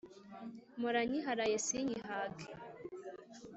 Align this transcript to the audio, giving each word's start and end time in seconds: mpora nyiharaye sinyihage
mpora 0.77 1.01
nyiharaye 1.09 1.57
sinyihage 1.65 2.47